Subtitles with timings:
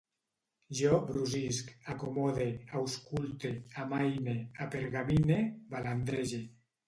[0.77, 2.47] Jo brusisc, acomode,
[2.79, 3.51] ausculte,
[3.83, 4.35] amaine,
[4.67, 5.39] apergamine,
[5.75, 6.41] balandrege